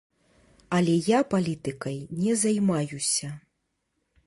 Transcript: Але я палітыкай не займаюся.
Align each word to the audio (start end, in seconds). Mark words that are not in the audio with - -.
Але 0.77 0.95
я 1.09 1.19
палітыкай 1.33 2.01
не 2.23 2.33
займаюся. 2.47 3.29